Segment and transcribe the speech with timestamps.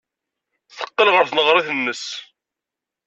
[0.77, 2.03] Teqqel ɣer tneɣrit-nnes.